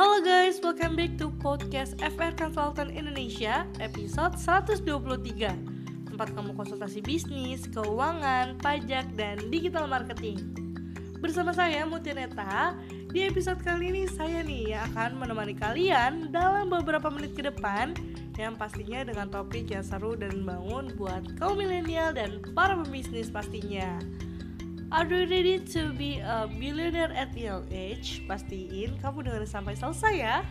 [0.00, 4.88] Halo guys, welcome back to podcast FR Consultant Indonesia episode 123
[6.08, 10.40] Tempat kamu konsultasi bisnis, keuangan, pajak, dan digital marketing.
[11.20, 12.80] Bersama saya Mutineta
[13.12, 17.92] Di episode kali ini saya nih yang akan menemani kalian dalam beberapa menit ke depan
[18.40, 24.00] Yang pastinya dengan topik yang seru dan membangun buat kaum milenial dan para pebisnis pastinya
[24.90, 28.26] Are you ready to be a billionaire at young age?
[28.26, 30.42] Pastiin kamu dengerin sampai selesai ya.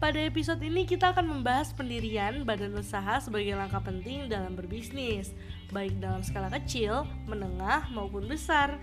[0.00, 5.36] Pada episode ini kita akan membahas pendirian badan usaha sebagai langkah penting dalam berbisnis,
[5.68, 8.80] baik dalam skala kecil, menengah, maupun besar.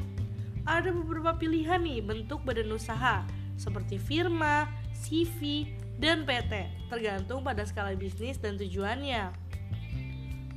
[0.69, 3.25] Ada beberapa pilihan nih bentuk badan usaha,
[3.57, 5.65] seperti firma, CV,
[5.97, 9.42] dan PT, tergantung pada skala bisnis dan tujuannya.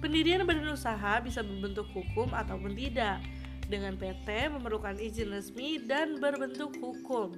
[0.06, 3.18] Pendirian badan usaha bisa berbentuk hukum ataupun tidak.
[3.66, 7.34] Dengan PT memerlukan izin resmi dan berbentuk hukum.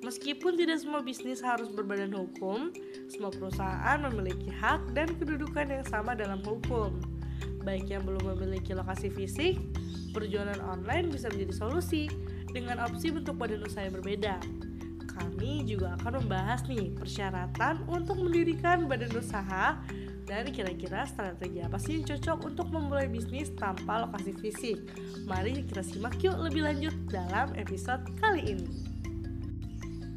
[0.00, 2.72] Meskipun tidak semua bisnis harus berbadan hukum,
[3.12, 6.96] semua perusahaan memiliki hak dan kedudukan yang sama dalam hukum.
[7.68, 9.60] Baik yang belum memiliki lokasi fisik,
[10.16, 12.08] perjualan online bisa menjadi solusi
[12.48, 14.40] dengan opsi bentuk badan usaha yang berbeda.
[15.04, 19.76] Kami juga akan membahas nih persyaratan untuk mendirikan badan usaha
[20.26, 24.82] dan kira-kira strategi apa sih yang cocok untuk memulai bisnis tanpa lokasi fisik?
[25.24, 28.68] Mari kita simak yuk lebih lanjut dalam episode kali ini.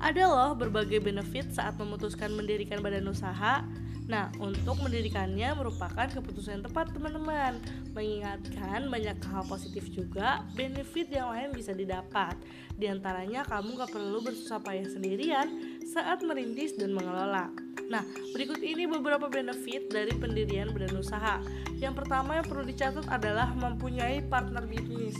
[0.01, 3.61] Ada loh berbagai benefit saat memutuskan mendirikan badan usaha.
[4.09, 7.61] Nah, untuk mendirikannya merupakan keputusan yang tepat teman-teman
[7.93, 12.33] Mengingatkan banyak hal positif juga benefit yang lain bisa didapat
[12.73, 17.53] Di antaranya kamu gak perlu bersusah payah sendirian saat merintis dan mengelola
[17.89, 18.05] Nah,
[18.37, 21.41] berikut ini beberapa benefit dari pendirian badan usaha.
[21.81, 25.17] Yang pertama yang perlu dicatat adalah mempunyai partner bisnis.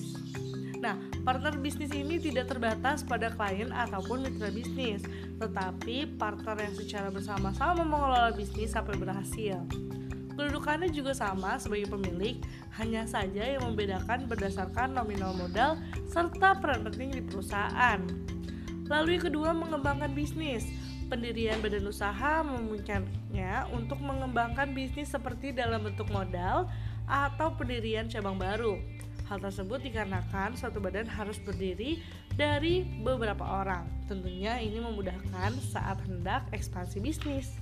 [0.80, 0.96] Nah,
[1.28, 5.04] partner bisnis ini tidak terbatas pada klien ataupun mitra bisnis,
[5.42, 9.60] tetapi partner yang secara bersama-sama mengelola bisnis sampai berhasil.
[10.40, 12.40] Kedudukannya juga sama sebagai pemilik,
[12.80, 15.76] hanya saja yang membedakan berdasarkan nominal modal
[16.08, 18.00] serta peran penting di perusahaan.
[18.88, 20.64] Lalu yang kedua, mengembangkan bisnis
[21.10, 26.70] pendirian badan usaha memungkinkannya untuk mengembangkan bisnis seperti dalam bentuk modal
[27.10, 28.78] atau pendirian cabang baru.
[29.26, 32.02] Hal tersebut dikarenakan suatu badan harus berdiri
[32.38, 33.90] dari beberapa orang.
[34.06, 37.54] Tentunya ini memudahkan saat hendak ekspansi bisnis.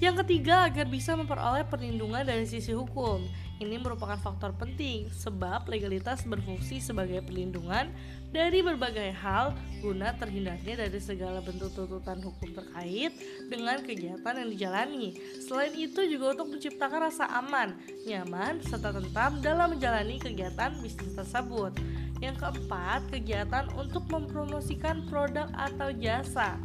[0.00, 3.20] Yang ketiga, agar bisa memperoleh perlindungan dari sisi hukum.
[3.60, 7.92] Ini merupakan faktor penting sebab legalitas berfungsi sebagai perlindungan
[8.32, 9.52] dari berbagai hal
[9.84, 13.12] guna terhindarnya dari segala bentuk tuntutan hukum terkait
[13.52, 15.20] dengan kegiatan yang dijalani.
[15.44, 17.76] Selain itu juga untuk menciptakan rasa aman,
[18.08, 21.76] nyaman, serta tentram dalam menjalani kegiatan bisnis tersebut.
[22.24, 26.56] Yang keempat, kegiatan untuk mempromosikan produk atau jasa.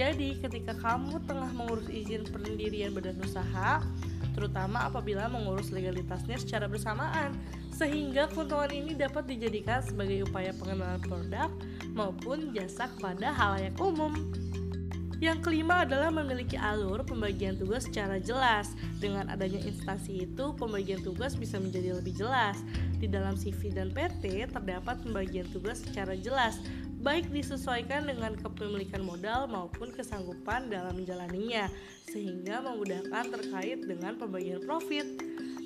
[0.00, 3.84] Jadi, ketika kamu tengah mengurus izin pendirian badan usaha,
[4.32, 7.36] terutama apabila mengurus legalitasnya secara bersamaan,
[7.76, 11.52] sehingga keuntungan ini dapat dijadikan sebagai upaya pengenalan produk
[11.92, 14.16] maupun jasa kepada halayak umum.
[15.20, 18.72] Yang kelima adalah memiliki alur pembagian tugas secara jelas.
[19.04, 22.56] Dengan adanya instansi itu, pembagian tugas bisa menjadi lebih jelas.
[22.96, 26.56] Di dalam CV dan PT terdapat pembagian tugas secara jelas,
[27.00, 31.72] baik disesuaikan dengan kepemilikan modal maupun kesanggupan dalam menjalaninya,
[32.04, 35.08] sehingga memudahkan terkait dengan pembagian profit.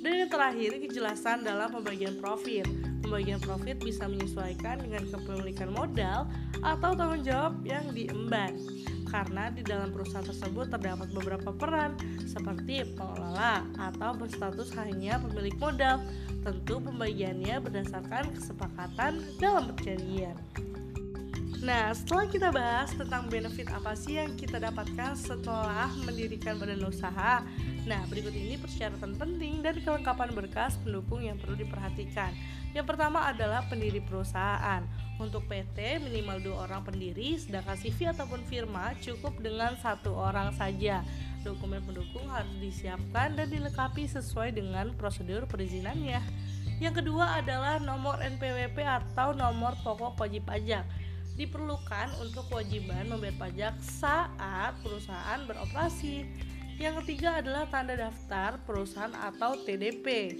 [0.05, 2.69] Dan yang terakhir, kejelasan dalam pembagian profit.
[3.03, 6.28] Pembagian profit bisa menyesuaikan dengan kepemilikan modal
[6.61, 8.56] atau tanggung jawab yang diemban.
[9.09, 11.94] Karena di dalam perusahaan tersebut terdapat beberapa peran
[12.27, 16.03] seperti pengelola atau berstatus hanya pemilik modal.
[16.44, 20.37] Tentu pembagiannya berdasarkan kesepakatan dalam perjanjian.
[21.65, 27.41] Nah, setelah kita bahas tentang benefit apa sih yang kita dapatkan setelah mendirikan badan usaha,
[27.89, 32.37] nah berikut ini persyaratan penting dan kelengkapan berkas pendukung yang perlu diperhatikan.
[32.77, 34.85] Yang pertama adalah pendiri perusahaan.
[35.17, 41.00] Untuk PT minimal dua orang pendiri, sedangkan CV ataupun firma cukup dengan satu orang saja.
[41.49, 46.21] Dokumen pendukung harus disiapkan dan dilengkapi sesuai dengan prosedur perizinannya.
[46.77, 50.85] Yang kedua adalah nomor NPWP atau nomor pokok wajib pajak
[51.35, 56.27] diperlukan untuk kewajiban membayar pajak saat perusahaan beroperasi.
[56.79, 60.35] Yang ketiga adalah tanda daftar perusahaan atau TDP.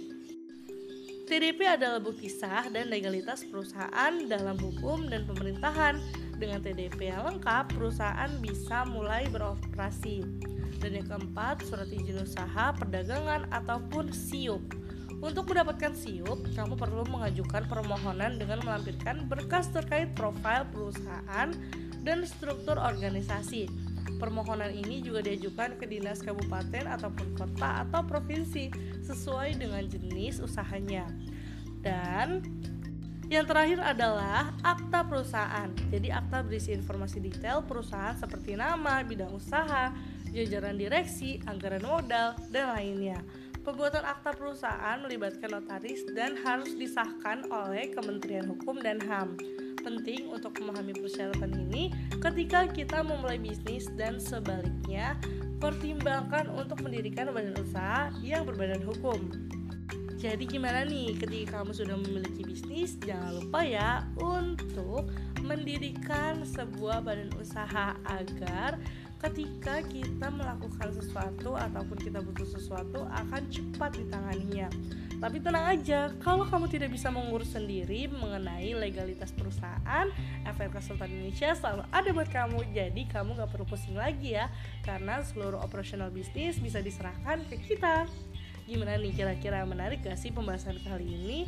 [1.25, 5.97] TDP adalah bukti sah dan legalitas perusahaan dalam hukum dan pemerintahan.
[6.37, 10.21] Dengan TDP yang lengkap, perusahaan bisa mulai beroperasi.
[10.83, 14.61] Dan yang keempat, surat izin usaha, perdagangan, ataupun SIUP.
[15.23, 21.51] Untuk mendapatkan SIUP, kamu perlu mengajukan permohonan dengan melampirkan berkas terkait profil perusahaan,
[22.05, 23.67] dan struktur organisasi.
[24.21, 28.71] Permohonan ini juga diajukan ke dinas kabupaten ataupun kota atau provinsi
[29.03, 31.09] sesuai dengan jenis usahanya.
[31.81, 32.45] Dan
[33.33, 35.73] yang terakhir adalah akta perusahaan.
[35.89, 39.91] Jadi akta berisi informasi detail perusahaan seperti nama, bidang usaha,
[40.31, 43.19] jajaran direksi, anggaran modal, dan lainnya.
[43.65, 49.41] Pembuatan akta perusahaan melibatkan notaris dan harus disahkan oleh Kementerian Hukum dan HAM.
[49.81, 51.89] Penting untuk memahami persyaratan ini
[52.21, 55.17] ketika kita memulai bisnis dan sebaliknya,
[55.65, 59.33] pertimbangkan untuk mendirikan badan usaha yang berbadan hukum.
[60.21, 65.09] Jadi gimana nih ketika kamu sudah memiliki bisnis Jangan lupa ya untuk
[65.45, 68.81] mendirikan sebuah badan usaha Agar
[69.25, 74.69] ketika kita melakukan sesuatu ataupun kita butuh sesuatu akan cepat ditanganinya
[75.25, 80.11] tapi tenang aja, kalau kamu tidak bisa mengurus sendiri mengenai legalitas perusahaan,
[80.45, 82.61] FR Konsultan Indonesia selalu ada buat kamu.
[82.77, 84.53] Jadi kamu gak perlu pusing lagi ya,
[84.85, 88.05] karena seluruh operasional bisnis bisa diserahkan ke kita.
[88.69, 91.39] Gimana nih kira-kira menarik gak sih pembahasan kali ini?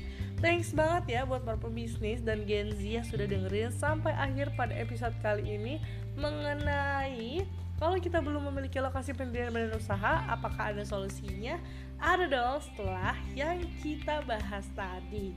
[0.41, 4.73] Thanks banget ya buat para pembisnis dan Gen Z yang sudah dengerin sampai akhir pada
[4.73, 5.81] episode kali ini
[6.17, 7.45] mengenai
[7.77, 11.61] kalau kita belum memiliki lokasi pendirian badan usaha, apakah ada solusinya?
[12.01, 15.37] Ada dong setelah yang kita bahas tadi.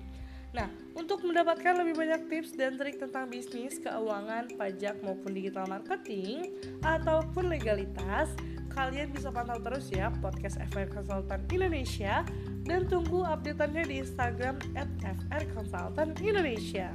[0.50, 0.66] Nah,
[0.98, 7.54] untuk mendapatkan lebih banyak tips dan trik tentang bisnis, keuangan, pajak maupun digital marketing ataupun
[7.54, 8.34] legalitas,
[8.74, 12.26] kalian bisa pantau terus ya podcast FR Consultant Indonesia
[12.66, 16.90] dan tunggu updateannya di Instagram at FR Consultant Indonesia.